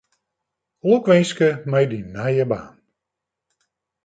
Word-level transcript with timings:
Lokwinske 0.87 1.49
mei 1.71 1.85
dyn 1.91 2.07
nije 2.15 2.45
baan. 2.51 2.75